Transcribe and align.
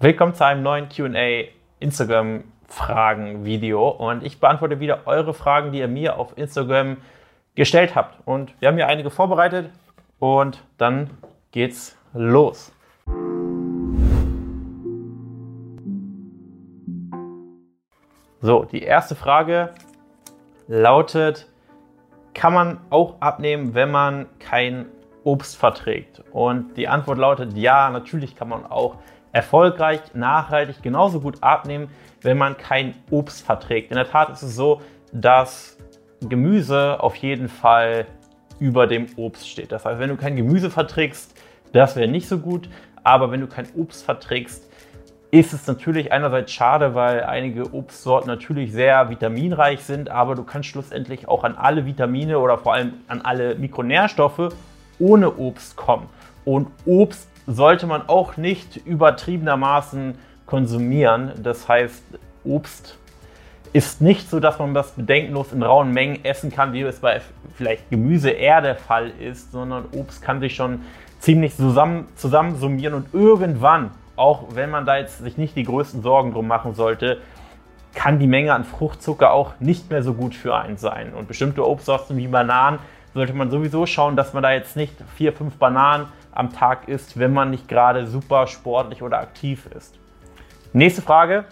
Willkommen 0.00 0.32
zu 0.32 0.46
einem 0.46 0.62
neuen 0.62 0.88
QA 0.88 1.48
Instagram 1.80 2.44
Fragen 2.68 3.44
Video 3.44 3.88
und 3.88 4.22
ich 4.22 4.38
beantworte 4.38 4.78
wieder 4.78 5.08
eure 5.08 5.34
Fragen, 5.34 5.72
die 5.72 5.80
ihr 5.80 5.88
mir 5.88 6.20
auf 6.20 6.38
Instagram 6.38 6.98
gestellt 7.56 7.96
habt. 7.96 8.16
Und 8.24 8.54
wir 8.60 8.68
haben 8.68 8.76
hier 8.76 8.86
einige 8.86 9.10
vorbereitet 9.10 9.72
und 10.20 10.62
dann 10.76 11.10
geht's 11.50 11.98
los. 12.12 12.70
So, 18.40 18.66
die 18.70 18.84
erste 18.84 19.16
Frage 19.16 19.74
lautet, 20.68 21.48
kann 22.34 22.54
man 22.54 22.78
auch 22.90 23.20
abnehmen, 23.20 23.74
wenn 23.74 23.90
man 23.90 24.26
kein 24.38 24.86
Obst 25.24 25.56
verträgt? 25.56 26.22
Und 26.30 26.76
die 26.76 26.86
Antwort 26.86 27.18
lautet 27.18 27.54
ja, 27.54 27.90
natürlich 27.90 28.36
kann 28.36 28.48
man 28.48 28.64
auch 28.64 28.98
erfolgreich, 29.32 30.00
nachhaltig 30.14 30.82
genauso 30.82 31.20
gut 31.20 31.42
abnehmen, 31.42 31.90
wenn 32.22 32.38
man 32.38 32.56
kein 32.56 32.94
Obst 33.10 33.44
verträgt. 33.44 33.90
In 33.90 33.96
der 33.96 34.08
Tat 34.08 34.30
ist 34.30 34.42
es 34.42 34.56
so, 34.56 34.80
dass 35.12 35.76
Gemüse 36.20 37.02
auf 37.02 37.14
jeden 37.16 37.48
Fall 37.48 38.06
über 38.58 38.86
dem 38.86 39.06
Obst 39.16 39.48
steht. 39.48 39.72
Das 39.72 39.84
heißt, 39.84 40.00
wenn 40.00 40.10
du 40.10 40.16
kein 40.16 40.36
Gemüse 40.36 40.70
verträgst, 40.70 41.34
das 41.72 41.96
wäre 41.96 42.08
nicht 42.08 42.28
so 42.28 42.38
gut. 42.38 42.68
Aber 43.04 43.30
wenn 43.30 43.40
du 43.40 43.46
kein 43.46 43.68
Obst 43.76 44.04
verträgst, 44.04 44.68
ist 45.30 45.52
es 45.52 45.66
natürlich 45.66 46.10
einerseits 46.10 46.52
schade, 46.52 46.94
weil 46.94 47.22
einige 47.22 47.74
Obstsorten 47.74 48.28
natürlich 48.28 48.72
sehr 48.72 49.10
vitaminreich 49.10 49.84
sind, 49.84 50.08
aber 50.08 50.34
du 50.34 50.42
kannst 50.42 50.70
schlussendlich 50.70 51.28
auch 51.28 51.44
an 51.44 51.54
alle 51.54 51.84
Vitamine 51.84 52.38
oder 52.38 52.56
vor 52.56 52.74
allem 52.74 52.94
an 53.08 53.20
alle 53.20 53.54
Mikronährstoffe 53.54 54.54
ohne 54.98 55.36
Obst 55.36 55.76
kommen. 55.76 56.08
Und 56.44 56.68
Obst 56.86 57.28
sollte 57.48 57.86
man 57.86 58.08
auch 58.08 58.36
nicht 58.36 58.76
übertriebenermaßen 58.76 60.16
konsumieren. 60.44 61.32
Das 61.42 61.66
heißt, 61.66 62.02
Obst 62.44 62.98
ist 63.72 64.00
nicht 64.00 64.28
so, 64.28 64.38
dass 64.38 64.58
man 64.58 64.74
das 64.74 64.92
bedenkenlos 64.92 65.52
in 65.52 65.62
rauen 65.62 65.92
Mengen 65.92 66.24
essen 66.24 66.50
kann, 66.50 66.72
wie 66.72 66.82
es 66.82 67.00
bei 67.00 67.20
vielleicht 67.54 67.90
Gemüse 67.90 68.30
eher 68.30 68.60
der 68.60 68.76
Fall 68.76 69.10
ist, 69.18 69.50
sondern 69.50 69.86
Obst 69.92 70.22
kann 70.22 70.40
sich 70.40 70.54
schon 70.54 70.82
ziemlich 71.20 71.56
zusammen, 71.56 72.06
zusammensummieren 72.16 72.94
und 72.94 73.14
irgendwann, 73.14 73.90
auch 74.16 74.44
wenn 74.54 74.70
man 74.70 74.84
da 74.84 74.98
jetzt 74.98 75.18
sich 75.18 75.38
nicht 75.38 75.56
die 75.56 75.64
größten 75.64 76.02
Sorgen 76.02 76.32
drum 76.32 76.46
machen 76.46 76.74
sollte, 76.74 77.18
kann 77.94 78.18
die 78.18 78.26
Menge 78.26 78.52
an 78.52 78.64
Fruchtzucker 78.64 79.32
auch 79.32 79.54
nicht 79.58 79.90
mehr 79.90 80.02
so 80.02 80.12
gut 80.12 80.34
für 80.34 80.54
einen 80.54 80.76
sein. 80.76 81.14
Und 81.14 81.28
bestimmte 81.28 81.66
Obstsorten 81.66 82.16
wie 82.18 82.28
Bananen 82.28 82.78
sollte 83.18 83.32
man 83.32 83.50
sowieso 83.50 83.84
schauen, 83.84 84.14
dass 84.14 84.32
man 84.32 84.44
da 84.44 84.52
jetzt 84.52 84.76
nicht 84.76 84.94
vier, 85.16 85.32
fünf 85.32 85.56
Bananen 85.56 86.06
am 86.30 86.52
Tag 86.52 86.86
isst, 86.86 87.18
wenn 87.18 87.32
man 87.32 87.50
nicht 87.50 87.66
gerade 87.66 88.06
super 88.06 88.46
sportlich 88.46 89.02
oder 89.02 89.18
aktiv 89.18 89.66
ist. 89.76 89.98
Nächste 90.72 91.02
Frage. 91.02 91.44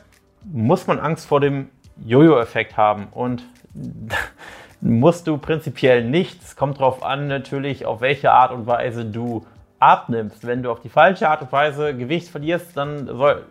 Muss 0.45 0.87
man 0.87 1.01
Angst 1.01 1.27
vor 1.27 1.41
dem 1.41 1.71
Jojo-Effekt 2.05 2.77
haben? 2.77 3.09
Und 3.11 3.43
musst 4.81 5.27
du 5.27 5.39
prinzipiell 5.39 6.05
nicht. 6.05 6.41
Es 6.41 6.55
kommt 6.55 6.79
darauf 6.79 7.03
an, 7.03 7.27
natürlich, 7.27 7.85
auf 7.85 8.01
welche 8.01 8.31
Art 8.31 8.53
und 8.53 8.69
Weise 8.69 9.05
du 9.05 9.45
abnimmst. 9.81 10.47
Wenn 10.47 10.63
du 10.63 10.71
auf 10.71 10.79
die 10.79 10.89
falsche 10.89 11.29
Art 11.29 11.43
und 11.43 11.51
Weise 11.51 11.97
Gewicht 11.97 12.29
verlierst, 12.29 12.77
dann, 12.77 13.07
soll, 13.07 13.43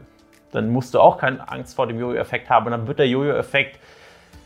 dann 0.54 0.70
musst 0.70 0.94
du 0.94 1.02
auch 1.02 1.18
keine 1.18 1.46
Angst 1.50 1.76
vor 1.76 1.86
dem 1.86 2.00
Jojo-Effekt 2.00 2.50
haben. 2.50 2.68
Und 2.68 2.72
dann 2.72 2.88
wird 2.88 3.00
der 3.00 3.10
Jojo-Effekt 3.10 3.78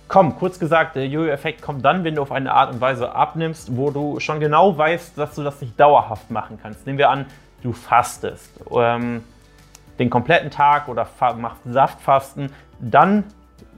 kommen. 0.09 0.35
Kurz 0.35 0.59
gesagt, 0.59 0.95
der 0.95 1.07
Jojo-Effekt 1.07 1.61
kommt 1.61 1.85
dann, 1.85 2.03
wenn 2.03 2.15
du 2.15 2.21
auf 2.21 2.31
eine 2.31 2.51
Art 2.51 2.73
und 2.73 2.81
Weise 2.81 3.15
abnimmst, 3.15 3.77
wo 3.77 3.91
du 3.91 4.19
schon 4.19 4.39
genau 4.39 4.77
weißt, 4.77 5.17
dass 5.17 5.35
du 5.35 5.43
das 5.43 5.61
nicht 5.61 5.79
dauerhaft 5.79 6.29
machen 6.31 6.59
kannst. 6.61 6.85
Nehmen 6.85 6.97
wir 6.97 7.09
an, 7.09 7.25
du 7.63 7.71
fastest 7.71 8.59
ähm, 8.75 9.23
den 9.99 10.09
kompletten 10.09 10.49
Tag 10.49 10.89
oder 10.89 11.07
machst 11.37 11.61
Saftfasten. 11.65 12.51
Dann 12.79 13.23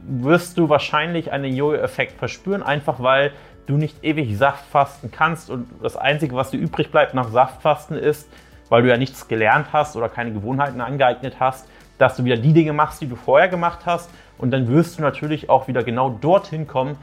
wirst 0.04 0.58
du 0.58 0.70
wahrscheinlich 0.70 1.32
einen 1.32 1.54
Jojo-Effekt 1.56 2.18
verspüren, 2.18 2.64
einfach 2.64 3.02
weil 3.02 3.34
du 3.68 3.78
nicht 3.78 4.04
ewig 4.04 4.38
Saftfasten 4.38 5.12
kannst 5.12 5.50
und 5.50 5.68
das 5.84 5.96
Einzige, 5.96 6.36
was 6.36 6.52
dir 6.52 6.58
übrig 6.58 6.91
bleibt 6.91 7.14
nach 7.14 7.30
Saftfasten 7.30 7.97
ist, 7.97 8.28
weil 8.70 8.84
du 8.84 8.90
ja 8.90 8.97
nichts 8.97 9.28
gelernt 9.28 9.68
hast 9.74 9.96
oder 9.96 10.09
keine 10.09 10.31
Gewohnheiten 10.31 10.81
angeeignet 10.81 11.36
hast, 11.40 11.68
dass 12.01 12.16
du 12.16 12.23
wieder 12.23 12.38
die 12.38 12.51
Dinge 12.51 12.73
machst, 12.73 13.00
die 13.01 13.07
du 13.07 13.16
vorher 13.16 13.47
gemacht 13.47 13.81
hast 13.85 14.09
und 14.39 14.50
dann 14.50 14.67
wirst 14.67 14.97
du 14.97 15.03
natürlich 15.03 15.51
auch 15.51 15.67
wieder 15.67 15.84
genau 15.84 16.09
dorthin 16.09 16.66
kommen, 16.66 16.97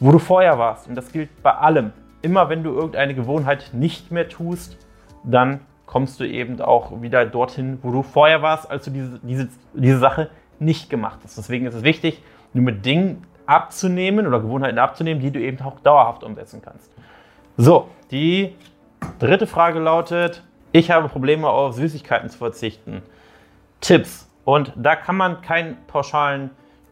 wo 0.00 0.12
du 0.12 0.18
vorher 0.18 0.58
warst. 0.58 0.86
Und 0.86 0.96
das 0.96 1.10
gilt 1.12 1.42
bei 1.42 1.52
allem. 1.52 1.92
Immer 2.20 2.50
wenn 2.50 2.62
du 2.62 2.74
irgendeine 2.74 3.14
Gewohnheit 3.14 3.70
nicht 3.72 4.10
mehr 4.10 4.28
tust, 4.28 4.76
dann 5.22 5.60
kommst 5.86 6.20
du 6.20 6.24
eben 6.24 6.60
auch 6.60 7.00
wieder 7.00 7.24
dorthin, 7.24 7.78
wo 7.82 7.90
du 7.90 8.02
vorher 8.02 8.42
warst, 8.42 8.70
als 8.70 8.84
du 8.84 8.90
diese, 8.90 9.18
diese, 9.22 9.48
diese 9.72 9.98
Sache 9.98 10.28
nicht 10.58 10.90
gemacht 10.90 11.20
hast. 11.24 11.38
Deswegen 11.38 11.64
ist 11.66 11.74
es 11.74 11.82
wichtig, 11.82 12.22
nur 12.52 12.64
mit 12.64 12.84
Dingen 12.84 13.24
abzunehmen 13.46 14.26
oder 14.26 14.40
Gewohnheiten 14.40 14.78
abzunehmen, 14.78 15.22
die 15.22 15.30
du 15.30 15.40
eben 15.40 15.60
auch 15.62 15.80
dauerhaft 15.80 16.22
umsetzen 16.22 16.60
kannst. 16.62 16.90
So, 17.56 17.88
die 18.10 18.54
dritte 19.18 19.46
Frage 19.46 19.78
lautet, 19.78 20.42
ich 20.72 20.90
habe 20.90 21.08
Probleme 21.08 21.48
auf 21.48 21.74
Süßigkeiten 21.74 22.28
zu 22.28 22.36
verzichten. 22.38 23.02
Tipps. 23.80 24.28
Und 24.44 24.72
da 24.76 24.96
kann 24.96 25.16
man 25.16 25.42
keinen 25.42 25.76
pauschalen 25.86 26.50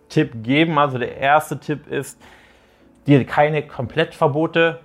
Tipp 0.08 0.42
geben. 0.42 0.78
Also 0.78 0.98
der 0.98 1.16
erste 1.16 1.58
Tipp 1.58 1.86
ist, 1.86 2.18
dir 3.06 3.24
keine 3.24 3.62
Komplettverbote 3.62 4.80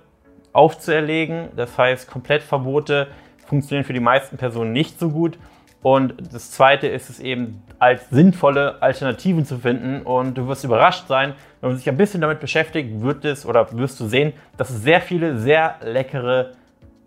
aufzuerlegen. 0.52 1.48
Das 1.56 1.76
heißt, 1.78 2.10
Komplettverbote 2.10 3.08
funktionieren 3.46 3.84
für 3.84 3.92
die 3.92 4.00
meisten 4.00 4.36
Personen 4.36 4.72
nicht 4.72 4.98
so 4.98 5.10
gut. 5.10 5.38
Und 5.80 6.14
das 6.32 6.50
zweite 6.50 6.88
ist 6.88 7.08
es 7.08 7.20
eben 7.20 7.62
als 7.78 8.10
sinnvolle 8.10 8.82
Alternativen 8.82 9.44
zu 9.44 9.58
finden. 9.58 10.02
Und 10.02 10.34
du 10.34 10.48
wirst 10.48 10.64
überrascht 10.64 11.06
sein, 11.06 11.34
wenn 11.60 11.70
man 11.70 11.78
sich 11.78 11.88
ein 11.88 11.96
bisschen 11.96 12.20
damit 12.20 12.40
beschäftigt, 12.40 13.00
wird 13.00 13.24
es 13.24 13.46
oder 13.46 13.72
wirst 13.76 14.00
du 14.00 14.06
sehen, 14.06 14.32
dass 14.56 14.70
es 14.70 14.82
sehr 14.82 15.00
viele 15.00 15.38
sehr 15.38 15.76
leckere 15.82 16.52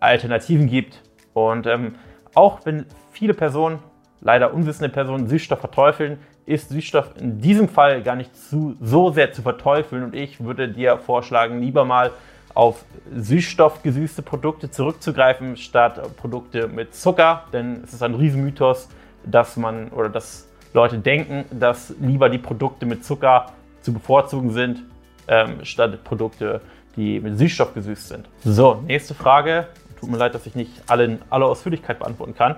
Alternativen 0.00 0.66
gibt. 0.68 1.02
Und 1.34 1.66
ähm, 1.66 1.96
auch 2.34 2.60
wenn 2.64 2.86
viele 3.10 3.34
Personen, 3.34 3.78
leider 4.22 4.54
unwissende 4.54 4.88
Personen, 4.88 5.28
Süßstoff 5.28 5.60
verteufeln, 5.60 6.18
ist 6.46 6.70
Süßstoff 6.70 7.10
in 7.18 7.40
diesem 7.40 7.68
Fall 7.68 8.02
gar 8.02 8.16
nicht 8.16 8.34
zu, 8.36 8.76
so 8.80 9.10
sehr 9.10 9.32
zu 9.32 9.42
verteufeln. 9.42 10.04
Und 10.04 10.14
ich 10.14 10.42
würde 10.42 10.68
dir 10.68 10.98
vorschlagen, 10.98 11.60
lieber 11.60 11.84
mal 11.84 12.10
auf 12.54 12.84
süßstoffgesüßte 13.14 14.22
Produkte 14.22 14.70
zurückzugreifen, 14.70 15.56
statt 15.56 16.00
Produkte 16.16 16.68
mit 16.68 16.94
Zucker. 16.94 17.44
Denn 17.52 17.82
es 17.84 17.92
ist 17.92 18.02
ein 18.02 18.14
Riesenmythos, 18.14 18.88
dass 19.24 19.56
man 19.56 19.88
oder 19.88 20.08
dass 20.08 20.48
Leute 20.74 20.98
denken, 20.98 21.44
dass 21.50 21.94
lieber 22.00 22.28
die 22.28 22.38
Produkte 22.38 22.86
mit 22.86 23.04
Zucker 23.04 23.46
zu 23.80 23.92
bevorzugen 23.92 24.50
sind, 24.50 24.84
ähm, 25.28 25.64
statt 25.64 26.02
Produkte, 26.04 26.60
die 26.96 27.20
mit 27.20 27.38
Süßstoff 27.38 27.74
gesüßt 27.74 28.08
sind. 28.08 28.28
So, 28.44 28.82
nächste 28.86 29.14
Frage. 29.14 29.68
Tut 29.98 30.10
mir 30.10 30.16
leid, 30.16 30.34
dass 30.34 30.46
ich 30.46 30.54
nicht 30.54 30.72
alle 30.88 31.04
in 31.04 31.18
aller 31.30 31.46
Ausführlichkeit 31.46 32.00
beantworten 32.00 32.34
kann. 32.34 32.56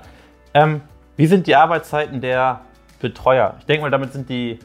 Ähm, 0.54 0.80
wie 1.16 1.26
sind 1.26 1.46
die 1.46 1.56
Arbeitszeiten 1.56 2.20
der 2.20 2.60
Betreuer? 3.00 3.54
Ich 3.58 3.66
denke 3.66 3.82
mal, 3.82 3.90
damit 3.90 4.12
sind 4.12 4.28
die 4.28 4.58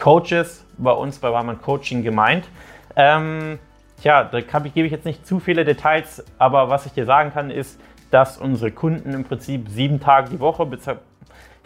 Coaches 0.00 0.66
bei 0.76 0.92
uns 0.92 1.18
bei 1.18 1.30
Warman 1.30 1.60
Coaching 1.60 2.02
gemeint. 2.02 2.48
Ähm, 2.96 3.58
Tja, 4.00 4.24
da 4.24 4.38
ich, 4.38 4.74
gebe 4.74 4.86
ich 4.86 4.92
jetzt 4.92 5.06
nicht 5.06 5.26
zu 5.26 5.40
viele 5.40 5.64
Details, 5.64 6.24
aber 6.38 6.68
was 6.68 6.84
ich 6.86 6.92
dir 6.92 7.06
sagen 7.06 7.32
kann, 7.32 7.50
ist, 7.50 7.80
dass 8.10 8.36
unsere 8.36 8.70
Kunden 8.70 9.14
im 9.14 9.24
Prinzip 9.24 9.68
sieben 9.68 10.00
Tage 10.00 10.30
die 10.30 10.40
Woche, 10.40 10.68
ich 10.70 10.82
sag 10.82 10.98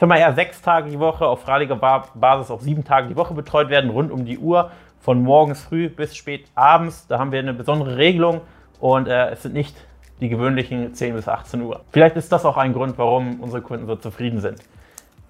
mal 0.08 0.18
eher 0.18 0.32
sechs 0.34 0.62
Tage 0.62 0.90
die 0.90 0.98
Woche, 0.98 1.26
auf 1.26 1.42
freiwilliger 1.42 1.76
Basis 2.14 2.50
auch 2.50 2.60
sieben 2.60 2.84
Tage 2.84 3.08
die 3.08 3.16
Woche 3.16 3.34
betreut 3.34 3.70
werden, 3.70 3.90
rund 3.90 4.12
um 4.12 4.24
die 4.24 4.38
Uhr, 4.38 4.70
von 5.00 5.22
morgens 5.22 5.62
früh 5.62 5.88
bis 5.88 6.14
spät 6.14 6.46
abends. 6.54 7.06
Da 7.08 7.18
haben 7.18 7.32
wir 7.32 7.40
eine 7.40 7.54
besondere 7.54 7.96
Regelung 7.96 8.40
und 8.78 9.08
äh, 9.08 9.30
es 9.30 9.42
sind 9.42 9.54
nicht 9.54 9.74
die 10.20 10.28
gewöhnlichen 10.28 10.94
10 10.94 11.14
bis 11.14 11.28
18 11.28 11.62
Uhr. 11.62 11.80
Vielleicht 11.90 12.16
ist 12.16 12.32
das 12.32 12.44
auch 12.44 12.56
ein 12.56 12.72
Grund, 12.72 12.98
warum 12.98 13.40
unsere 13.40 13.62
Kunden 13.62 13.86
so 13.86 13.96
zufrieden 13.96 14.40
sind. 14.40 14.58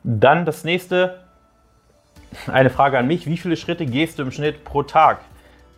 Dann 0.04 0.44
das 0.44 0.64
nächste, 0.64 1.20
eine 2.46 2.70
Frage 2.70 2.98
an 2.98 3.06
mich. 3.06 3.26
Wie 3.26 3.36
viele 3.36 3.56
Schritte 3.56 3.86
gehst 3.86 4.18
du 4.18 4.22
im 4.22 4.30
Schnitt 4.30 4.64
pro 4.64 4.82
Tag? 4.82 5.20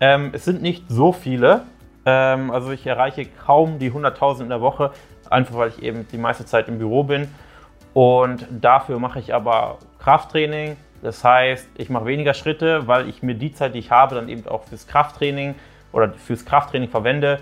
Ähm, 0.01 0.31
es 0.33 0.45
sind 0.45 0.63
nicht 0.63 0.85
so 0.89 1.13
viele. 1.13 1.65
Ähm, 2.07 2.51
also 2.51 2.71
ich 2.71 2.87
erreiche 2.87 3.27
kaum 3.27 3.79
die 3.79 3.91
100.000 3.91 4.43
in 4.43 4.49
der 4.49 4.61
Woche, 4.61 4.93
einfach 5.29 5.57
weil 5.57 5.69
ich 5.71 5.83
eben 5.83 6.07
die 6.11 6.19
meiste 6.19 6.45
Zeit 6.45 6.69
im 6.69 6.79
Büro 6.79 7.05
bin. 7.05 7.29
Und 7.93 8.47
dafür 8.51 8.99
mache 8.99 9.19
ich 9.19 9.35
aber 9.35 9.79
Krafttraining. 9.99 10.77
Das 11.03 11.25
heißt, 11.25 11.69
ich 11.77 11.91
mache 11.91 12.07
weniger 12.07 12.35
Schritte, 12.35 12.87
weil 12.87 13.09
ich 13.09 13.23
mir 13.23 13.35
die 13.35 13.53
Zeit, 13.53 13.75
die 13.75 13.79
ich 13.79 13.91
habe, 13.91 14.15
dann 14.15 14.29
eben 14.29 14.47
auch 14.47 14.65
fürs 14.65 14.87
Krafttraining 14.87 15.55
oder 15.93 16.13
fürs 16.13 16.45
Krafttraining 16.45 16.89
verwende. 16.89 17.41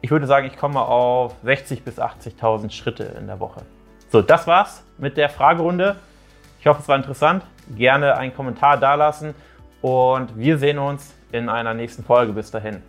Ich 0.00 0.10
würde 0.10 0.26
sagen, 0.26 0.46
ich 0.46 0.56
komme 0.56 0.80
auf 0.80 1.34
60.000 1.44 1.82
bis 1.82 1.98
80.000 1.98 2.70
Schritte 2.70 3.04
in 3.18 3.26
der 3.26 3.40
Woche. 3.40 3.62
So, 4.10 4.22
das 4.22 4.46
war's 4.46 4.84
mit 4.98 5.16
der 5.16 5.28
Fragerunde. 5.28 5.96
Ich 6.60 6.66
hoffe, 6.66 6.80
es 6.82 6.88
war 6.88 6.96
interessant. 6.96 7.44
Gerne 7.76 8.16
einen 8.16 8.34
Kommentar 8.34 8.76
dalassen 8.76 9.34
und 9.82 10.36
wir 10.36 10.58
sehen 10.58 10.78
uns 10.78 11.14
in 11.32 11.48
einer 11.48 11.74
nächsten 11.74 12.04
Folge. 12.04 12.32
Bis 12.32 12.50
dahin. 12.50 12.82